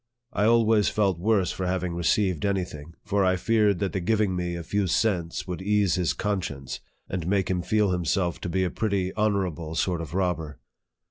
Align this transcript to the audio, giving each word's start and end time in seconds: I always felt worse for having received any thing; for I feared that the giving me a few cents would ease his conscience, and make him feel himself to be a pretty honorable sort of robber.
I 0.33 0.45
always 0.45 0.89
felt 0.89 1.19
worse 1.19 1.51
for 1.51 1.67
having 1.67 1.93
received 1.93 2.43
any 2.43 2.63
thing; 2.65 2.95
for 3.05 3.23
I 3.23 3.35
feared 3.35 3.77
that 3.77 3.93
the 3.93 3.99
giving 3.99 4.35
me 4.35 4.55
a 4.55 4.63
few 4.63 4.87
cents 4.87 5.45
would 5.45 5.61
ease 5.61 5.93
his 5.93 6.13
conscience, 6.13 6.79
and 7.07 7.27
make 7.27 7.51
him 7.51 7.61
feel 7.61 7.91
himself 7.91 8.41
to 8.41 8.49
be 8.49 8.63
a 8.63 8.71
pretty 8.71 9.13
honorable 9.13 9.75
sort 9.75 10.01
of 10.01 10.15
robber. 10.15 10.59